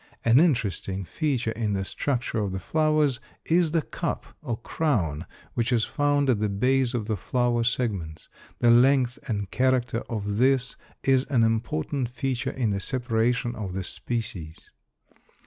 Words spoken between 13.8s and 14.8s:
species.